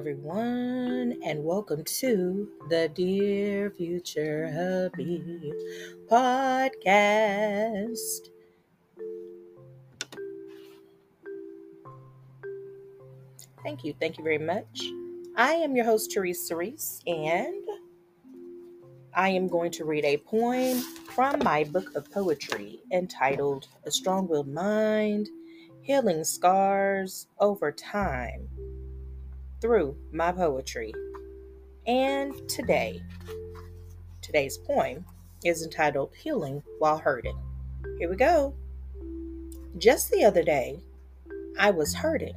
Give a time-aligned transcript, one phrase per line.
[0.00, 5.52] everyone, and welcome to the Dear Future Hubby
[6.10, 8.30] podcast.
[13.62, 13.92] Thank you.
[14.00, 14.88] Thank you very much.
[15.36, 17.68] I am your host, Therese Cerise, and
[19.12, 20.78] I am going to read a poem
[21.14, 25.28] from my book of poetry entitled A Strong Willed Mind
[25.82, 28.48] Healing Scars Over Time
[29.60, 30.92] through my poetry.
[31.86, 33.02] And today,
[34.22, 35.04] today's poem
[35.44, 37.38] is entitled Healing While Hurting.
[37.98, 38.54] Here we go.
[39.78, 40.80] Just the other day,
[41.58, 42.36] I was hurting,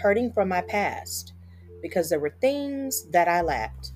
[0.00, 1.32] hurting from my past
[1.80, 3.92] because there were things that I lacked,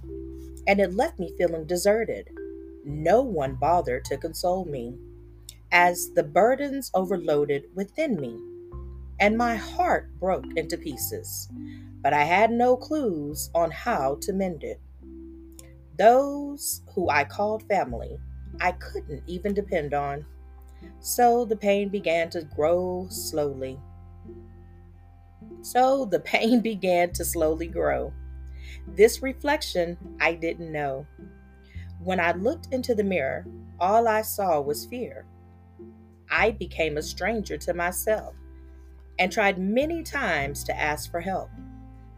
[0.66, 2.30] and it left me feeling deserted.
[2.84, 4.96] No one bothered to console me
[5.72, 8.38] as the burdens overloaded within me,
[9.20, 11.48] and my heart broke into pieces
[12.06, 14.80] but I had no clues on how to mend it.
[15.98, 18.16] Those who I called family,
[18.60, 20.24] I couldn't even depend on.
[21.00, 23.80] So the pain began to grow slowly.
[25.62, 28.12] So the pain began to slowly grow.
[28.86, 31.08] This reflection I didn't know.
[31.98, 33.44] When I looked into the mirror,
[33.80, 35.26] all I saw was fear.
[36.30, 38.36] I became a stranger to myself
[39.18, 41.50] and tried many times to ask for help.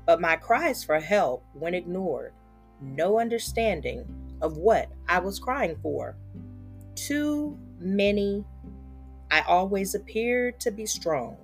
[0.09, 2.33] But my cries for help went ignored,
[2.81, 4.06] no understanding
[4.41, 6.17] of what I was crying for.
[6.95, 8.42] Too many,
[9.31, 11.37] I always appeared to be strong,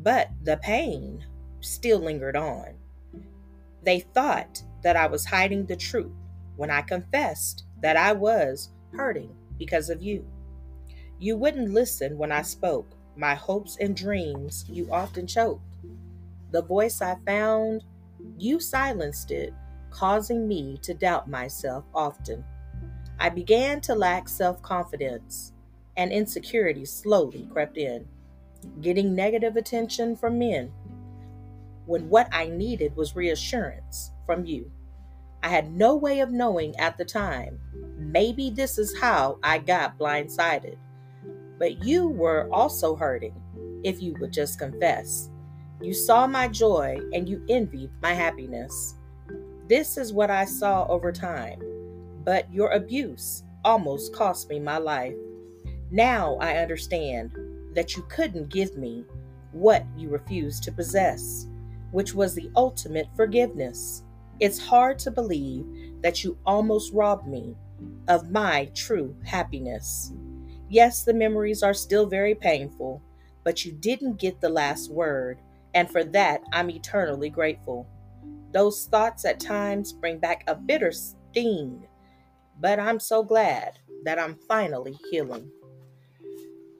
[0.00, 1.24] but the pain
[1.60, 2.74] still lingered on.
[3.84, 6.10] They thought that I was hiding the truth
[6.56, 10.26] when I confessed that I was hurting because of you.
[11.20, 12.96] You wouldn't listen when I spoke.
[13.14, 15.62] My hopes and dreams you often choked.
[16.52, 17.84] The voice I found,
[18.38, 19.54] you silenced it,
[19.90, 22.44] causing me to doubt myself often.
[23.18, 25.52] I began to lack self confidence,
[25.96, 28.06] and insecurity slowly crept in,
[28.80, 30.72] getting negative attention from men
[31.90, 34.70] when what I needed was reassurance from you.
[35.42, 37.58] I had no way of knowing at the time.
[37.98, 40.76] Maybe this is how I got blindsided.
[41.58, 43.34] But you were also hurting,
[43.82, 45.30] if you would just confess.
[45.82, 48.96] You saw my joy and you envied my happiness.
[49.66, 51.62] This is what I saw over time,
[52.22, 55.14] but your abuse almost cost me my life.
[55.90, 57.30] Now I understand
[57.74, 59.06] that you couldn't give me
[59.52, 61.46] what you refused to possess,
[61.92, 64.02] which was the ultimate forgiveness.
[64.38, 65.64] It's hard to believe
[66.02, 67.56] that you almost robbed me
[68.06, 70.12] of my true happiness.
[70.68, 73.00] Yes, the memories are still very painful,
[73.44, 75.38] but you didn't get the last word
[75.74, 77.88] and for that I'm eternally grateful.
[78.52, 81.86] Those thoughts at times bring back a bitter sting,
[82.58, 85.50] but I'm so glad that I'm finally healing.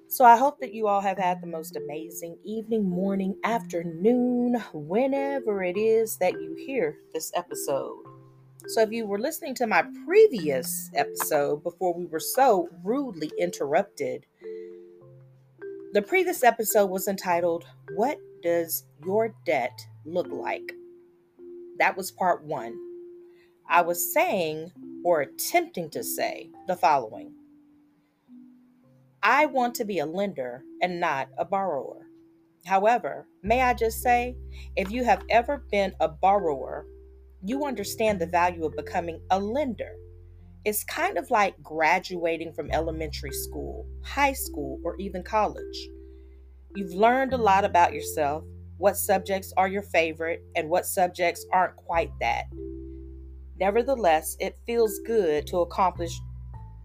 [0.09, 5.63] So I hope that you all have had the most amazing evening, morning, afternoon, whenever
[5.63, 8.03] it is that you hear this episode.
[8.67, 14.27] So if you were listening to my previous episode before we were so rudely interrupted,
[15.93, 17.65] the previous episode was entitled,
[17.95, 20.73] What does your debt look like?
[21.79, 22.77] That was part one.
[23.69, 24.73] I was saying
[25.05, 27.35] or attempting to say the following
[29.23, 32.07] I want to be a lender and not a borrower.
[32.65, 34.37] However, may I just say,
[34.77, 36.87] if you have ever been a borrower,
[37.43, 39.93] you understand the value of becoming a lender.
[40.65, 45.89] It's kind of like graduating from elementary school, high school, or even college.
[46.75, 48.45] You've learned a lot about yourself,
[48.79, 52.45] what subjects are your favorite, and what subjects aren't quite that.
[53.59, 56.19] Nevertheless, it feels good to accomplish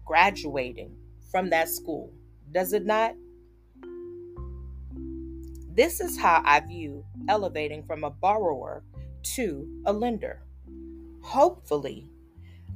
[0.04, 0.96] graduating
[1.30, 2.12] from that school,
[2.52, 3.14] does it not?
[5.74, 8.82] This is how I view elevating from a borrower
[9.34, 10.42] to a lender.
[11.22, 12.08] Hopefully,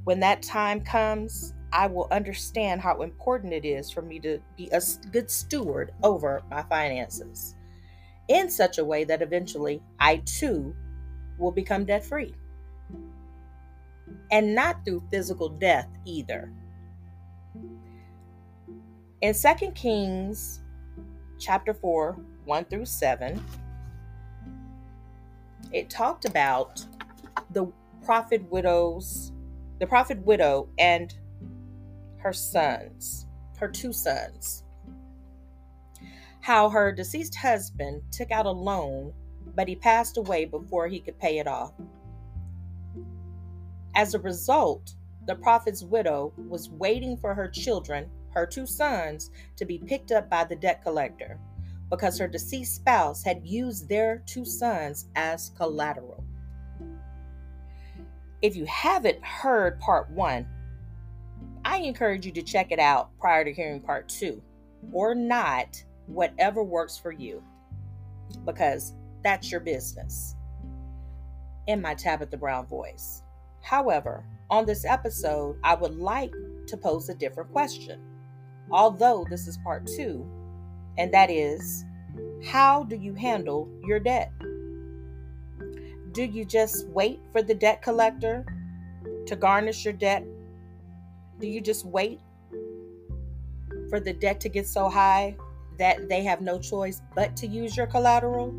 [0.05, 4.69] when that time comes, I will understand how important it is for me to be
[4.73, 7.55] a good steward over my finances
[8.29, 10.75] in such a way that eventually I too
[11.39, 12.35] will become debt free.
[14.31, 16.53] And not through physical death either.
[19.21, 20.61] In 2 Kings
[21.39, 23.45] chapter 4, 1 through 7,
[25.73, 26.85] it talked about
[27.51, 27.67] the
[28.05, 29.33] prophet widows,
[29.79, 31.15] the prophet widow and
[32.23, 33.27] her sons,
[33.59, 34.65] her two sons.
[36.41, 39.13] How her deceased husband took out a loan
[39.55, 41.73] but he passed away before he could pay it off.
[43.95, 44.95] As a result,
[45.27, 50.31] the prophet's widow was waiting for her children, her two sons, to be picked up
[50.31, 51.39] by the debt collector
[51.91, 56.25] because her deceased spouse had used their two sons as collateral.
[58.43, 60.47] If you haven't heard part one,
[61.65, 64.43] I encourage you to check it out prior to hearing part two,
[64.93, 67.43] or not, whatever works for you,
[68.45, 70.35] because that's your business.
[71.67, 73.23] In my Tabitha Brown voice.
[73.63, 76.33] However, on this episode, I would like
[76.67, 78.01] to pose a different question,
[78.71, 80.27] although this is part two,
[80.97, 81.85] and that is
[82.45, 84.33] how do you handle your debt?
[86.13, 88.47] Do you just wait for the debt collector
[89.27, 90.25] to garnish your debt?
[91.41, 92.21] Do you just wait
[93.89, 95.37] for the debt to get so high
[95.79, 98.55] that they have no choice but to use your collateral?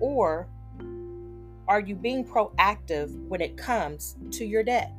[0.00, 0.48] Or
[1.68, 4.92] are you being proactive when it comes to your debt?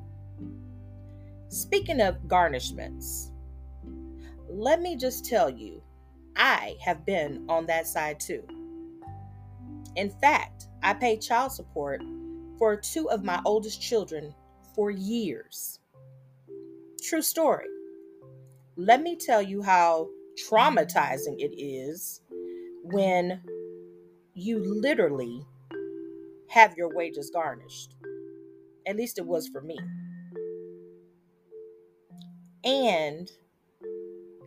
[1.50, 3.32] Speaking of garnishments,
[4.50, 5.82] let me just tell you,
[6.38, 8.44] I have been on that side too.
[9.96, 12.02] In fact, I paid child support
[12.58, 14.34] for two of my oldest children
[14.74, 15.80] for years.
[17.08, 17.68] True story.
[18.78, 20.10] Let me tell you how
[20.50, 22.22] traumatizing it is
[22.84, 23.42] when
[24.34, 25.46] you literally
[26.50, 27.96] have your wages garnished.
[28.88, 29.78] At least it was for me.
[32.64, 33.30] And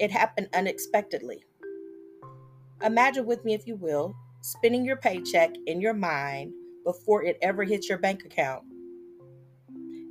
[0.00, 1.44] it happened unexpectedly.
[2.84, 6.52] Imagine with me, if you will, spending your paycheck in your mind
[6.84, 8.64] before it ever hits your bank account.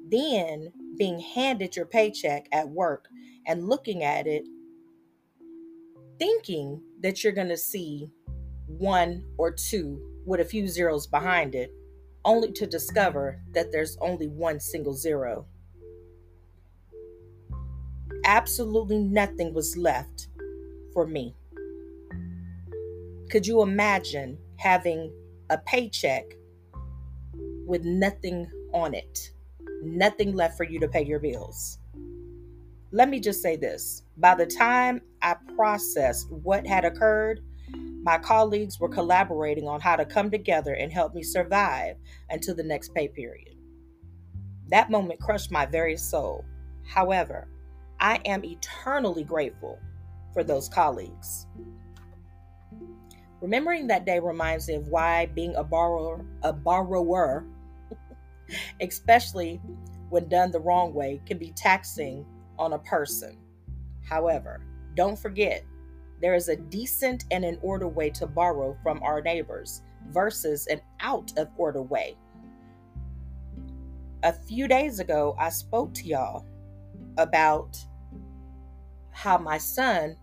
[0.10, 3.08] Then being handed your paycheck at work
[3.46, 4.44] and looking at it,
[6.20, 8.10] thinking that you're going to see
[8.68, 11.72] one or two with a few zeros behind it,
[12.26, 15.46] only to discover that there's only one single zero.
[18.26, 20.28] Absolutely nothing was left
[20.94, 21.34] for me.
[23.30, 25.14] Could you imagine having
[25.50, 26.26] a paycheck
[27.66, 29.32] with nothing on it?
[29.84, 31.80] Nothing left for you to pay your bills.
[32.92, 37.42] Let me just say this by the time I processed what had occurred,
[38.02, 41.98] my colleagues were collaborating on how to come together and help me survive
[42.30, 43.56] until the next pay period.
[44.70, 46.46] That moment crushed my very soul.
[46.86, 47.50] However,
[48.00, 49.80] I am eternally grateful
[50.34, 51.48] for those colleagues.
[53.42, 57.46] Remembering that day reminds me of why being a borrower, a borrower,
[58.82, 59.62] especially
[60.10, 62.26] when done the wrong way, can be taxing
[62.58, 63.38] on a person.
[64.04, 64.62] However,
[64.96, 65.64] don't forget
[66.22, 70.82] there is a decent and in order way to borrow from our neighbors versus an
[71.00, 72.18] out of order way.
[74.24, 76.46] A few days ago, I spoke to y'all
[77.18, 77.78] about
[79.12, 80.16] how my son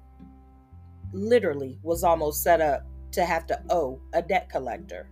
[1.13, 5.09] literally was almost set up to have to owe a debt collector.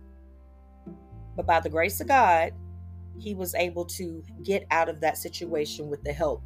[1.35, 2.51] But by the grace of God,
[3.19, 6.43] he was able to get out of that situation with the help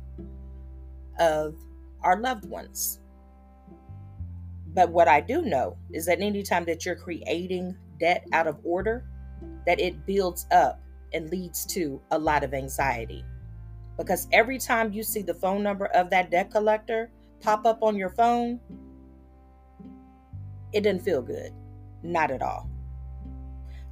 [1.20, 1.56] of
[2.02, 3.00] our loved ones.
[4.74, 9.06] But what I do know is that anytime that you're creating debt out of order,
[9.66, 10.80] that it builds up
[11.14, 13.24] and leads to a lot of anxiety.
[13.98, 17.96] Because every time you see the phone number of that debt collector pop up on
[17.96, 18.60] your phone,
[20.74, 21.52] it didn't feel good.
[22.04, 22.70] Not at all.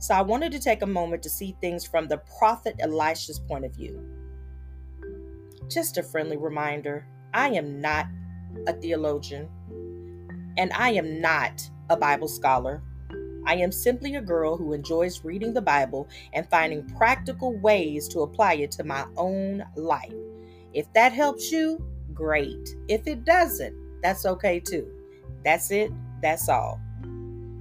[0.06, 3.66] So I wanted to take a moment to see things from the prophet Elisha's point
[3.66, 4.08] of view.
[5.68, 8.06] Just a friendly reminder I am not
[8.68, 9.50] a theologian
[10.58, 12.84] and I am not a Bible scholar.
[13.48, 18.20] I am simply a girl who enjoys reading the Bible and finding practical ways to
[18.20, 20.14] apply it to my own life.
[20.72, 21.84] If that helps you,
[22.14, 22.76] great.
[22.88, 24.88] If it doesn't, that's okay too.
[25.44, 26.80] That's it, that's all.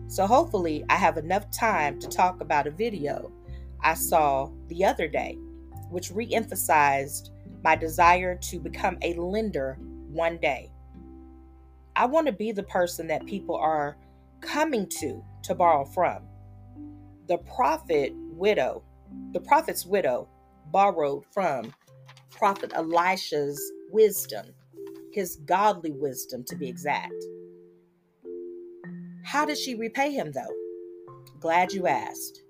[0.08, 3.32] So, hopefully, I have enough time to talk about a video
[3.82, 5.38] I saw the other day,
[5.90, 7.30] which re emphasized
[7.62, 10.70] my desire to become a lender one day.
[11.96, 13.96] I want to be the person that people are
[14.40, 16.24] coming to to borrow from.
[17.28, 18.84] The prophet widow,
[19.32, 20.28] the prophet's widow
[20.72, 21.74] borrowed from
[22.30, 24.46] prophet Elisha's wisdom,
[25.12, 27.14] his godly wisdom to be exact.
[29.24, 30.54] How did she repay him though?
[31.40, 32.42] Glad you asked.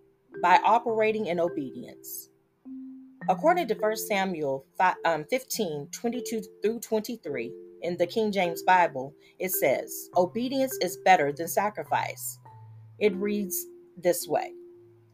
[0.43, 2.31] By operating in obedience.
[3.28, 4.66] According to 1 Samuel
[5.04, 7.52] um, 15 22 through 23,
[7.83, 12.38] in the King James Bible, it says, Obedience is better than sacrifice.
[12.99, 13.66] It reads,
[13.97, 14.52] this way.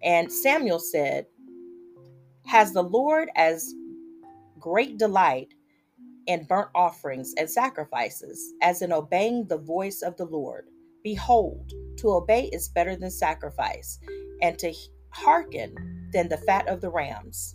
[0.02, 1.26] And Samuel said,
[2.47, 3.75] Has the Lord as
[4.59, 5.55] great delight
[6.26, 10.70] in burnt offerings and sacrifices as in obeying the voice of the Lord?
[11.02, 13.99] Behold, to obey is better than sacrifice,
[14.42, 14.75] and to
[15.11, 17.54] hearken than the fat of the rams.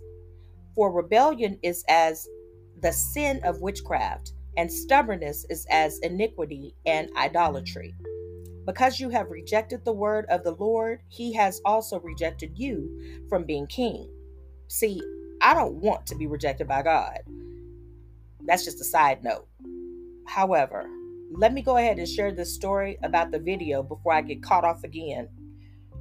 [0.75, 2.27] For rebellion is as
[2.81, 7.93] the sin of witchcraft, and stubbornness is as iniquity and idolatry.
[8.65, 13.43] Because you have rejected the word of the Lord, he has also rejected you from
[13.43, 14.09] being king.
[14.67, 15.01] See,
[15.41, 17.19] I don't want to be rejected by God.
[18.45, 19.47] That's just a side note.
[20.27, 20.89] However,
[21.31, 24.63] let me go ahead and share this story about the video before I get caught
[24.63, 25.27] off again,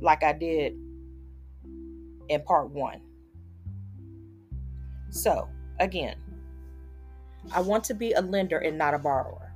[0.01, 0.75] like I did
[2.29, 3.01] in part one.
[5.11, 5.49] So,
[5.81, 6.17] again,
[7.53, 9.53] I want to be a lender and not a borrower.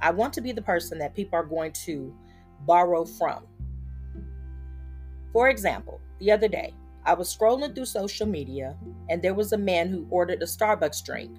[0.00, 2.14] I want to be the person that people are going to
[2.66, 3.46] borrow from.
[5.32, 6.74] For example, the other day,
[7.04, 8.76] I was scrolling through social media
[9.08, 11.36] and there was a man who ordered a Starbucks drink.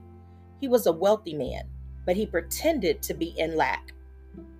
[0.59, 1.63] He was a wealthy man,
[2.05, 3.93] but he pretended to be in lack.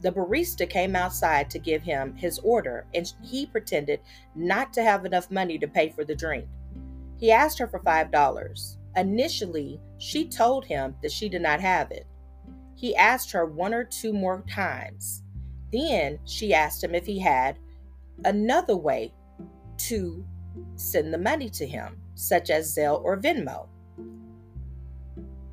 [0.01, 3.99] The barista came outside to give him his order and he pretended
[4.35, 6.47] not to have enough money to pay for the drink.
[7.19, 8.77] He asked her for $5.
[8.97, 12.07] Initially, she told him that she did not have it.
[12.75, 15.23] He asked her one or two more times.
[15.71, 17.59] Then she asked him if he had
[18.25, 19.13] another way
[19.77, 20.25] to
[20.75, 23.67] send the money to him, such as Zelle or Venmo.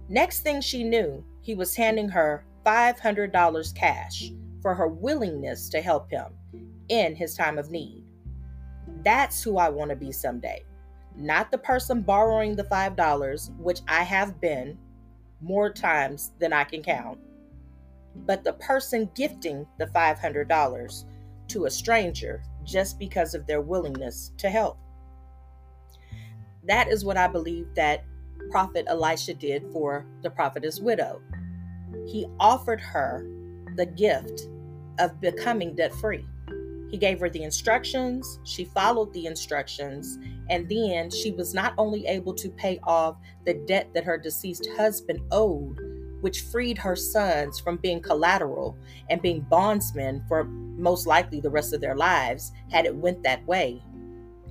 [0.09, 6.11] Next thing she knew, he was handing her $500 cash for her willingness to help
[6.11, 6.35] him
[6.91, 8.05] in his time of need.
[9.03, 10.63] That's who I want to be someday.
[11.17, 14.77] Not the person borrowing the $5, which I have been
[15.41, 17.19] more times than I can count,
[18.27, 21.05] but the person gifting the $500
[21.47, 24.77] to a stranger just because of their willingness to help.
[26.65, 28.05] That is what I believe that
[28.51, 31.23] Prophet Elisha did for the prophetess widow.
[32.07, 33.27] He offered her
[33.77, 34.49] the gift
[34.99, 36.27] of becoming debt free.
[36.91, 40.19] He gave her the instructions, she followed the instructions,
[40.49, 44.67] and then she was not only able to pay off the debt that her deceased
[44.77, 45.79] husband owed,
[46.23, 48.77] which freed her sons from being collateral
[49.11, 53.47] and being bondsmen for most likely the rest of their lives had it went that
[53.47, 53.83] way.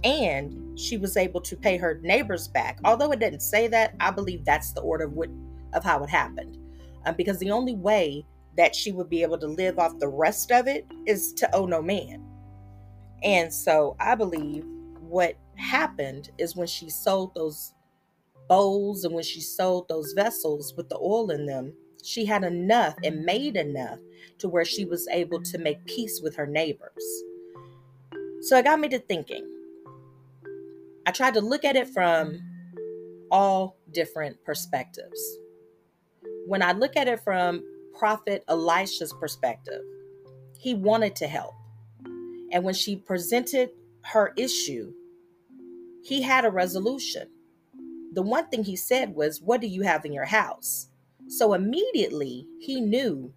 [0.04, 2.80] And she was able to pay her neighbors back.
[2.86, 5.30] Although it didn't say that i believe that's the order of, what,
[5.74, 6.58] of how it happened
[7.08, 10.52] um, because the only way that she would be able to live off the rest
[10.52, 12.24] of it is to owe no man
[13.24, 14.64] and so i believe
[15.00, 17.74] what happened is when she sold those
[18.48, 21.74] bowls and when she sold those vessels with the oil in them,
[22.04, 24.00] she had enough and made enough
[24.40, 27.04] to where she was able to make peace with her neighbors.
[28.42, 29.46] So it got me to thinking.
[31.06, 32.40] I tried to look at it from
[33.32, 35.20] all different perspectives.
[36.48, 37.64] When I look at it from
[37.98, 39.82] Prophet Elisha's perspective,
[40.60, 41.54] he wanted to help.
[42.52, 43.72] And when she presented
[44.04, 44.94] her issue,
[46.04, 47.28] he had a resolution
[48.14, 50.88] the one thing he said was, What do you have in your house?
[51.28, 53.34] So immediately he knew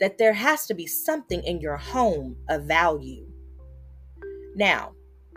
[0.00, 3.26] that there has to be something in your home of value.
[4.56, 4.92] Now,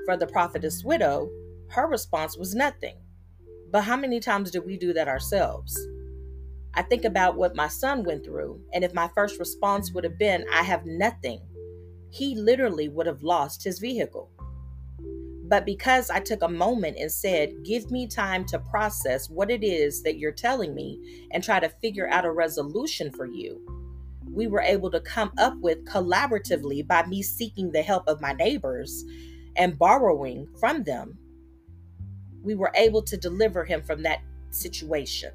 [0.06, 1.30] for the prophetess widow,
[1.70, 2.98] her response was nothing.
[3.72, 5.78] But how many times do we do that ourselves?
[6.76, 10.18] I think about what my son went through, and if my first response would have
[10.18, 11.42] been, I have nothing,
[12.10, 14.32] he literally would have lost his vehicle.
[15.46, 19.64] But because I took a moment and said, Give me time to process what it
[19.64, 23.62] is that you're telling me and try to figure out a resolution for you,
[24.32, 28.34] we were able to come up with collaboratively by me seeking the help of my
[28.34, 29.04] neighbors
[29.56, 31.20] and borrowing from them.
[32.42, 35.34] We were able to deliver him from that situation.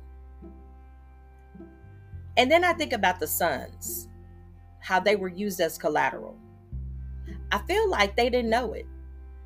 [2.38, 4.08] And then I think about the sons,
[4.80, 6.38] how they were used as collateral.
[7.52, 8.86] I feel like they didn't know it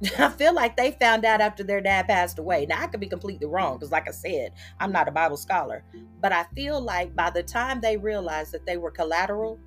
[0.19, 2.67] I feel like they found out after their dad passed away.
[2.67, 5.85] Now, I could be completely wrong because, like I said, I'm not a Bible scholar.
[6.21, 9.61] But I feel like by the time they realized that they were collateral,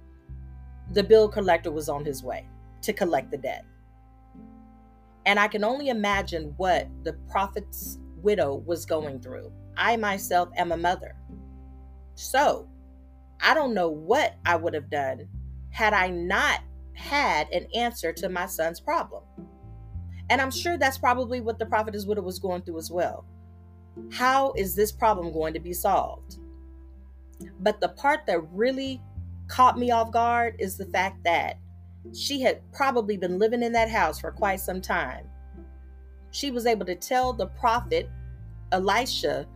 [0.92, 2.48] the bill collector was on his way
[2.82, 3.66] to collect the debt.
[5.26, 9.52] And I can only imagine what the prophet's widow was going through.
[9.78, 11.16] I myself am a mother.
[12.16, 12.68] So
[13.42, 15.28] I don't know what I would have done
[15.70, 16.62] had I not
[16.94, 19.24] had an answer to my son's problem.
[20.30, 23.26] And I'm sure that's probably what the prophetess widow was going through as well.
[24.12, 26.38] How is this problem going to be solved?
[27.60, 29.02] But the part that really
[29.48, 31.60] caught me off guard is the fact that
[32.14, 35.28] she had probably been living in that house for quite some time.
[36.32, 38.10] She was able to tell the prophet
[38.72, 39.48] Elisha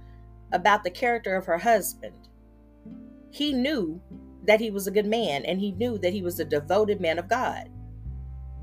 [0.52, 2.29] about the character of her husband.
[3.32, 4.02] He knew
[4.46, 7.20] that he was a good man and he knew that he was a devoted man
[7.20, 7.70] of God.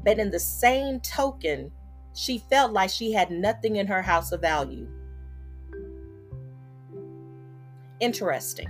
[0.04, 1.70] But in the same token,
[2.14, 4.88] she felt like she had nothing in her house of value.
[8.00, 8.68] Interesting.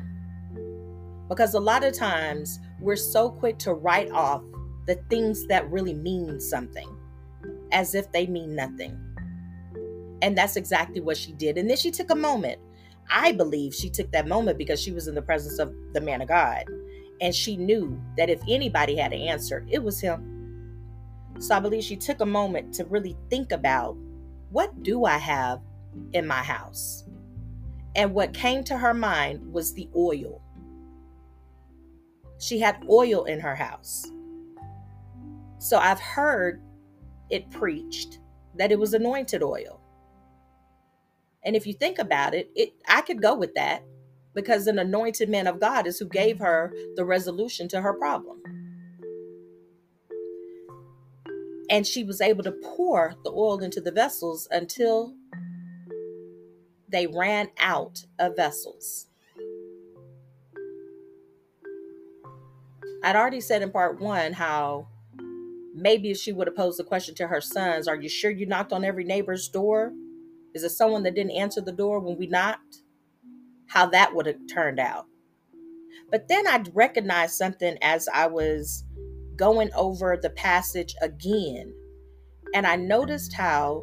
[1.29, 4.43] Because a lot of times we're so quick to write off
[4.87, 6.89] the things that really mean something
[7.73, 8.99] as if they mean nothing.
[10.23, 11.59] And that's exactly what she did.
[11.59, 12.61] And then she took a moment.
[13.11, 16.23] I believe she took that moment because she was in the presence of the man
[16.23, 16.65] of God.
[17.21, 20.37] And she knew that if anybody had an answer, it was him.
[21.39, 23.97] So I believe she took a moment to really think about
[24.51, 25.61] what do I have
[26.13, 27.05] in my house?
[27.95, 30.43] And what came to her mind was the oil.
[32.39, 34.07] She had oil in her house.
[35.59, 36.63] So I've heard
[37.31, 38.19] it preached
[38.57, 39.81] that it was anointed oil.
[41.47, 43.85] And if you think about it, it I could go with that
[44.35, 48.43] because an anointed man of God is who gave her the resolution to her problem.
[51.71, 55.15] And she was able to pour the oil into the vessels until
[56.89, 59.07] they ran out of vessels.
[63.05, 64.89] I'd already said in part one how
[65.75, 68.47] maybe if she would have posed the question to her sons, Are you sure you
[68.47, 69.93] knocked on every neighbor's door?
[70.57, 72.79] Is it someone that didn't answer the door when we knocked?
[73.67, 75.05] How that would have turned out.
[76.11, 78.83] But then I recognized something as I was
[79.37, 81.75] going over the passage again.
[82.55, 83.83] And I noticed how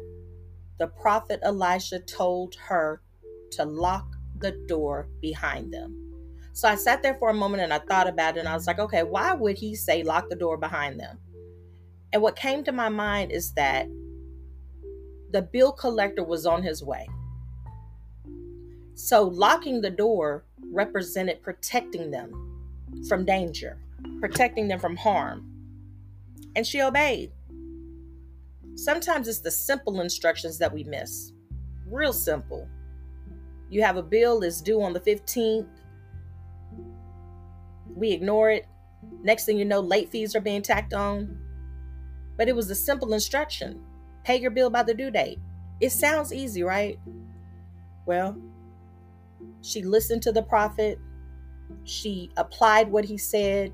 [0.80, 3.00] the prophet Elisha told her
[3.52, 5.96] to lock the door behind them.
[6.54, 8.66] So I sat there for a moment and I thought about it and I was
[8.66, 11.20] like, okay, why would he say lock the door behind them?
[12.12, 13.86] And what came to my mind is that
[15.30, 17.08] the bill collector was on his way.
[18.94, 22.62] So locking the door represented protecting them
[23.08, 23.78] from danger,
[24.20, 25.50] protecting them from harm.
[26.56, 27.32] And she obeyed.
[28.76, 31.32] Sometimes it's the simple instructions that we miss.
[31.88, 32.68] Real simple.
[33.70, 35.66] You have a bill that's due on the 15th.
[37.94, 38.66] We ignore it.
[39.22, 41.38] Next thing you know, late fees are being tacked on.
[42.36, 43.80] But it was a simple instruction
[44.24, 45.38] pay your bill by the due date.
[45.80, 46.98] It sounds easy, right?
[48.06, 48.36] Well,
[49.62, 50.98] she listened to the prophet,
[51.84, 53.72] she applied what he said,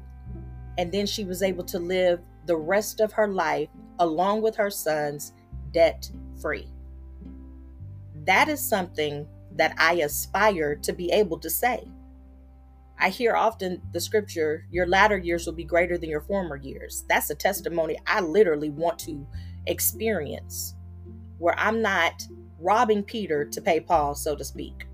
[0.78, 4.70] and then she was able to live the rest of her life along with her
[4.70, 5.32] sons
[5.72, 6.10] debt
[6.40, 6.68] free.
[8.24, 11.84] That is something that I aspire to be able to say.
[12.98, 17.04] I hear often the scripture, your latter years will be greater than your former years.
[17.08, 19.26] That's a testimony I literally want to
[19.66, 20.74] experience
[21.38, 22.26] where I'm not
[22.58, 24.86] robbing Peter to pay Paul, so to speak,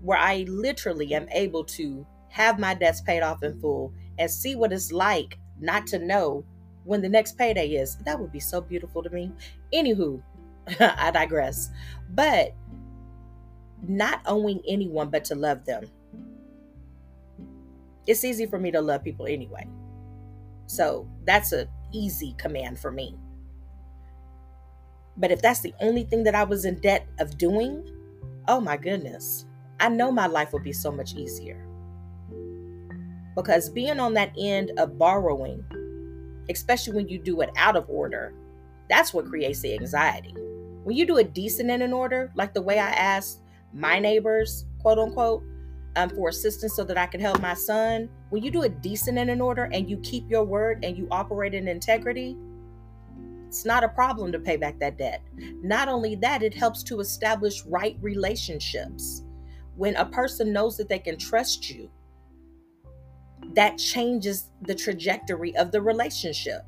[0.00, 4.54] where I literally am able to have my debts paid off in full and see
[4.54, 6.44] what it's like not to know
[6.84, 7.96] when the next payday is.
[8.04, 9.32] That would be so beautiful to me.
[9.72, 10.22] Anywho,
[10.80, 11.70] I digress.
[12.10, 12.54] But
[13.86, 15.84] not owing anyone but to love them.
[18.06, 19.66] It's easy for me to love people anyway.
[20.66, 23.16] So that's an easy command for me.
[25.16, 27.86] But if that's the only thing that I was in debt of doing,
[28.48, 29.46] oh my goodness,
[29.80, 31.66] I know my life would be so much easier.
[33.36, 35.64] Because being on that end of borrowing,
[36.50, 38.34] especially when you do it out of order,
[38.88, 40.34] that's what creates the anxiety.
[40.84, 43.40] When you do it decent and in order, like the way I asked
[43.72, 45.44] my neighbors, quote unquote,
[45.96, 49.18] um, for assistance so that I can help my son, when you do it decent
[49.18, 52.36] and in order and you keep your word and you operate in integrity,
[53.52, 55.20] it's not a problem to pay back that debt.
[55.62, 59.24] Not only that, it helps to establish right relationships.
[59.76, 61.90] When a person knows that they can trust you,
[63.52, 66.62] that changes the trajectory of the relationship.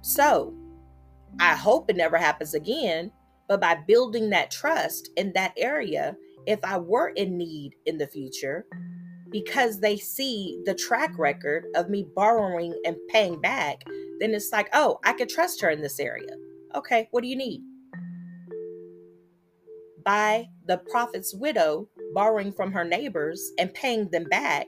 [0.00, 0.54] So,
[1.38, 3.12] I hope it never happens again,
[3.46, 8.06] but by building that trust in that area, if I were in need in the
[8.06, 8.64] future,
[9.32, 13.82] because they see the track record of me borrowing and paying back,
[14.20, 16.36] then it's like, oh, I could trust her in this area.
[16.74, 17.62] Okay, what do you need?
[20.04, 24.66] By the prophet's widow borrowing from her neighbors and paying them back,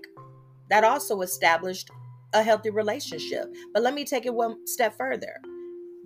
[0.70, 1.90] that also established
[2.32, 3.46] a healthy relationship.
[3.72, 5.36] But let me take it one step further.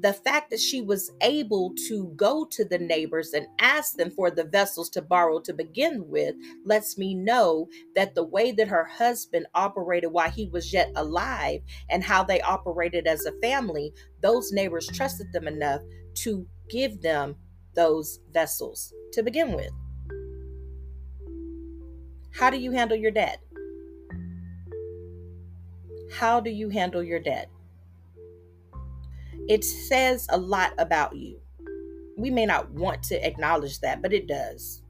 [0.01, 4.31] The fact that she was able to go to the neighbors and ask them for
[4.31, 8.85] the vessels to borrow to begin with lets me know that the way that her
[8.85, 14.53] husband operated while he was yet alive and how they operated as a family, those
[14.53, 15.81] neighbors trusted them enough
[16.15, 17.35] to give them
[17.75, 19.71] those vessels to begin with.
[22.33, 23.41] How do you handle your debt?
[26.13, 27.51] How do you handle your debt?
[29.49, 31.41] It says a lot about you.
[32.19, 34.83] We may not want to acknowledge that, but it does.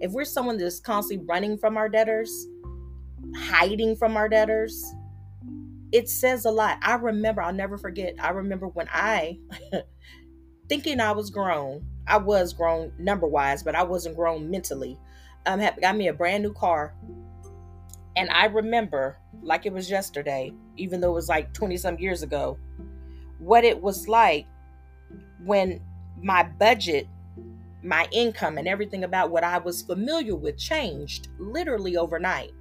[0.00, 2.46] If we're someone that's constantly running from our debtors,
[3.36, 4.82] hiding from our debtors,
[5.92, 6.78] it says a lot.
[6.82, 9.38] I remember, I'll never forget, I remember when I,
[10.68, 14.98] thinking I was grown, I was grown number wise, but I wasn't grown mentally.
[15.46, 16.94] Um, had got me a brand new car.
[18.16, 22.22] And I remember, like it was yesterday, even though it was like 20 some years
[22.22, 22.58] ago,
[23.40, 24.46] what it was like
[25.44, 25.80] when
[26.22, 27.08] my budget,
[27.82, 32.52] my income, and everything about what I was familiar with changed literally overnight.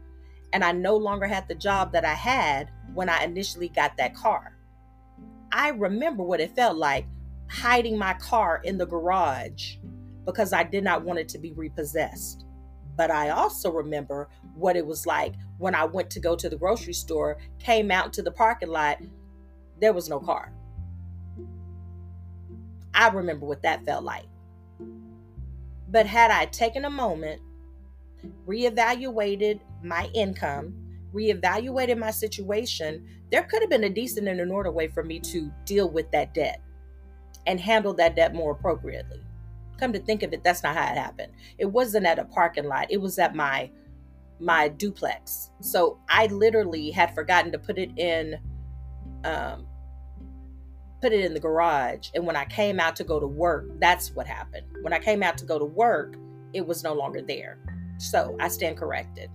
[0.54, 4.16] And I no longer had the job that I had when I initially got that
[4.16, 4.56] car.
[5.52, 7.06] I remember what it felt like
[7.50, 9.76] hiding my car in the garage
[10.26, 12.46] because I did not want it to be repossessed.
[12.96, 16.58] But I also remember what it was like when I went to go to the
[16.58, 18.98] grocery store, came out to the parking lot,
[19.80, 20.52] there was no car.
[22.94, 24.26] I remember what that felt like.
[25.90, 27.42] But had I taken a moment,
[28.48, 30.76] reevaluated my income,
[31.14, 35.20] reevaluated my situation, there could have been a decent and an order way for me
[35.20, 36.62] to deal with that debt
[37.48, 39.22] and handle that debt more appropriately.
[39.78, 41.34] Come to think of it, that's not how it happened.
[41.58, 42.92] It wasn't at a parking lot.
[42.92, 43.72] It was at my
[44.42, 45.52] my duplex.
[45.60, 48.40] So I literally had forgotten to put it in
[49.26, 49.68] um,
[51.02, 52.10] put it in the garage.
[52.14, 54.66] And when I came out to go to work, that's what happened.
[54.82, 56.18] When I came out to go to work,
[56.54, 57.58] it was no longer there.
[57.98, 59.30] So I stand corrected.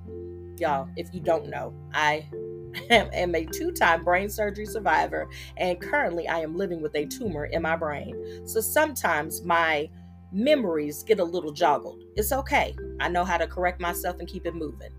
[0.59, 2.29] Y'all, if you don't know, I
[2.91, 7.47] am a two time brain surgery survivor, and currently I am living with a tumor
[7.47, 8.47] in my brain.
[8.47, 9.89] So sometimes my
[10.33, 12.01] memories get a little joggled.
[12.17, 12.75] It's okay.
[13.01, 14.91] I know how to correct myself and keep it moving.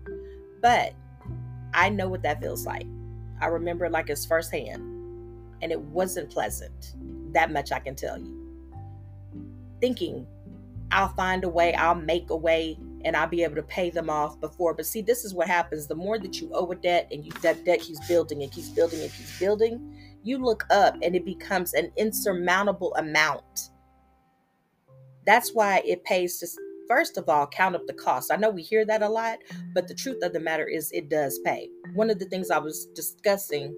[0.62, 0.94] But
[1.74, 2.86] I know what that feels like.
[3.40, 4.95] I remember it like it's firsthand
[5.62, 6.94] and it wasn't pleasant.
[7.32, 8.32] That much I can tell you.
[9.80, 10.26] Thinking,
[10.92, 14.10] I'll find a way, I'll make a way, and I'll be able to pay them
[14.10, 14.74] off before.
[14.74, 15.86] But see, this is what happens.
[15.86, 18.68] The more that you owe a debt and you that debt keeps building and keeps
[18.70, 23.70] building and keeps building, you look up and it becomes an insurmountable amount.
[25.24, 26.48] That's why it pays to
[26.88, 28.32] first of all count up the cost.
[28.32, 29.38] I know we hear that a lot,
[29.74, 31.68] but the truth of the matter is it does pay.
[31.94, 33.74] One of the things I was discussing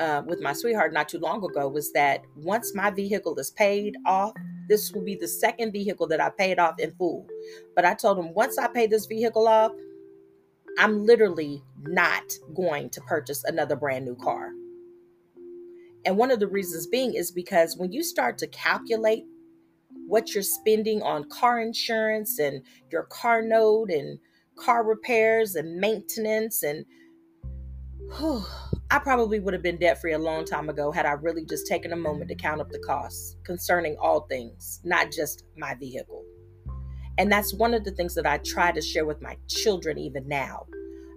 [0.00, 3.96] uh, with my sweetheart not too long ago was that once my vehicle is paid
[4.06, 4.32] off,
[4.68, 7.26] this will be the second vehicle that I paid off in full.
[7.76, 9.72] But I told him once I pay this vehicle off,
[10.78, 12.22] I'm literally not
[12.54, 14.50] going to purchase another brand new car.
[16.06, 19.24] And one of the reasons being is because when you start to calculate
[20.06, 24.18] what you're spending on car insurance and your car note and
[24.56, 26.86] car repairs and maintenance and
[28.18, 28.44] whew,
[28.90, 31.66] I probably would have been debt free a long time ago had I really just
[31.66, 36.24] taken a moment to count up the costs concerning all things, not just my vehicle.
[37.18, 40.26] And that's one of the things that I try to share with my children even
[40.26, 40.66] now.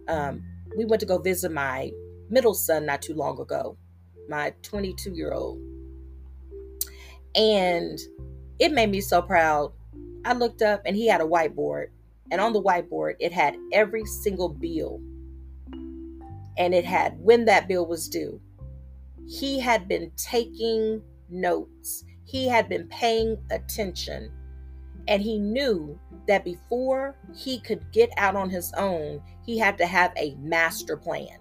[0.08, 0.44] Um,
[0.78, 1.92] we went to go visit my
[2.30, 3.78] middle son not too long ago,
[4.30, 5.60] my 22 year old.
[7.36, 7.98] And
[8.60, 9.72] it made me so proud.
[10.26, 11.88] I looked up and he had a whiteboard,
[12.32, 15.02] and on the whiteboard, it had every single bill
[16.58, 18.40] and it had when that bill was due.
[19.28, 24.32] He had been taking notes, he had been paying attention,
[25.08, 29.86] and he knew that before he could get out on his own, he had to
[29.86, 31.40] have a master plan.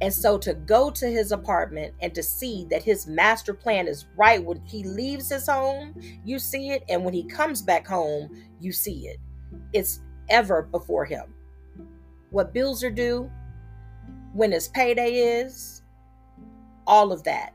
[0.00, 4.06] And so to go to his apartment and to see that his master plan is
[4.16, 6.84] right when he leaves his home, you see it.
[6.88, 9.18] And when he comes back home, you see it.
[9.72, 11.32] It's ever before him.
[12.30, 13.30] What bills are due,
[14.34, 15.82] when his payday is,
[16.86, 17.54] all of that,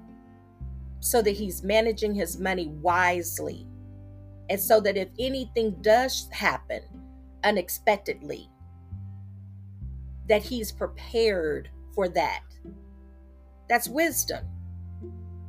[1.02, 3.68] so that he's managing his money wisely.
[4.50, 6.82] And so that if anything does happen
[7.44, 8.50] unexpectedly,
[10.28, 12.44] that he's prepared for that.
[13.68, 14.46] That's wisdom.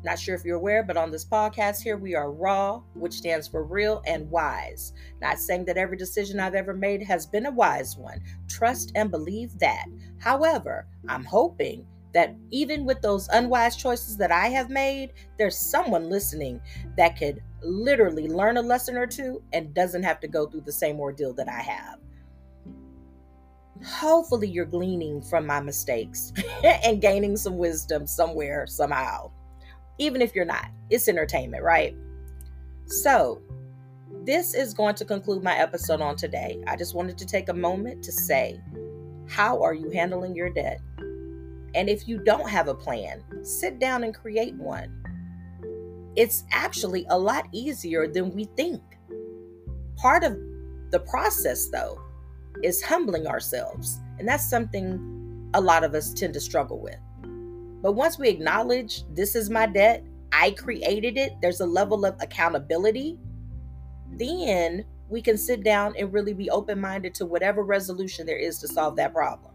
[0.03, 3.47] Not sure if you're aware, but on this podcast here, we are raw, which stands
[3.47, 4.93] for real and wise.
[5.21, 8.23] Not saying that every decision I've ever made has been a wise one.
[8.49, 9.85] Trust and believe that.
[10.19, 16.09] However, I'm hoping that even with those unwise choices that I have made, there's someone
[16.09, 16.61] listening
[16.97, 20.73] that could literally learn a lesson or two and doesn't have to go through the
[20.73, 21.99] same ordeal that I have.
[23.87, 26.33] Hopefully, you're gleaning from my mistakes
[26.65, 29.31] and gaining some wisdom somewhere, somehow.
[30.01, 31.95] Even if you're not, it's entertainment, right?
[32.87, 33.43] So,
[34.25, 36.59] this is going to conclude my episode on today.
[36.67, 38.59] I just wanted to take a moment to say,
[39.29, 40.81] how are you handling your debt?
[41.75, 44.91] And if you don't have a plan, sit down and create one.
[46.17, 48.83] It's actually a lot easier than we think.
[49.97, 50.33] Part of
[50.91, 52.01] the process, though,
[52.63, 54.01] is humbling ourselves.
[54.19, 56.99] And that's something a lot of us tend to struggle with.
[57.83, 62.14] But once we acknowledge this is my debt, I created it, there's a level of
[62.21, 63.19] accountability,
[64.12, 68.59] then we can sit down and really be open minded to whatever resolution there is
[68.59, 69.55] to solve that problem.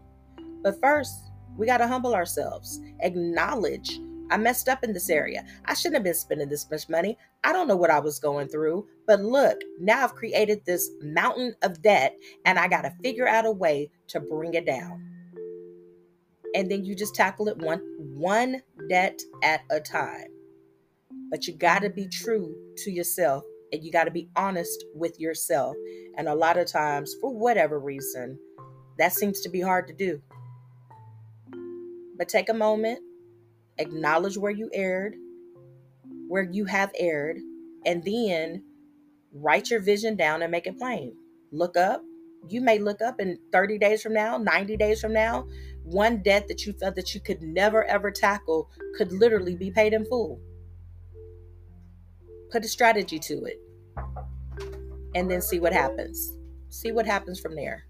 [0.62, 3.98] But first, we got to humble ourselves, acknowledge
[4.30, 5.44] I messed up in this area.
[5.66, 7.16] I shouldn't have been spending this much money.
[7.44, 8.86] I don't know what I was going through.
[9.06, 13.46] But look, now I've created this mountain of debt and I got to figure out
[13.46, 15.15] a way to bring it down.
[16.56, 20.28] And then you just tackle it one one debt at a time.
[21.30, 25.20] But you got to be true to yourself and you got to be honest with
[25.20, 25.76] yourself.
[26.16, 28.38] And a lot of times, for whatever reason,
[28.98, 30.22] that seems to be hard to do.
[32.16, 33.00] But take a moment,
[33.78, 35.16] acknowledge where you erred,
[36.28, 37.38] where you have erred,
[37.84, 38.64] and then
[39.32, 41.14] write your vision down and make it plain.
[41.52, 42.02] Look up.
[42.48, 45.46] You may look up in 30 days from now, 90 days from now,
[45.86, 49.92] one debt that you felt that you could never ever tackle could literally be paid
[49.92, 50.40] in full.
[52.50, 53.60] Put a strategy to it
[55.14, 56.36] and then see what happens.
[56.68, 57.84] See what happens from there.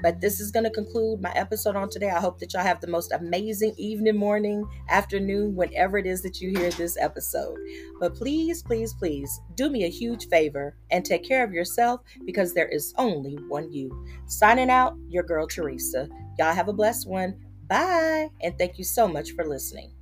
[0.00, 2.10] But this is going to conclude my episode on today.
[2.10, 6.40] I hope that y'all have the most amazing evening, morning, afternoon, whenever it is that
[6.40, 7.58] you hear this episode.
[7.98, 12.54] But please, please, please do me a huge favor and take care of yourself because
[12.54, 14.06] there is only one you.
[14.26, 16.08] Signing out, your girl Teresa.
[16.38, 17.38] Y'all have a blessed one.
[17.68, 18.30] Bye.
[18.40, 19.92] And thank you so much for listening.